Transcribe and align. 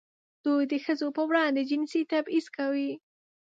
دوی 0.43 0.63
د 0.71 0.73
ښځو 0.85 1.07
پر 1.15 1.23
وړاندې 1.29 1.67
جنسي 1.69 2.01
تبعیض 2.11 2.45
کوي. 2.57 2.91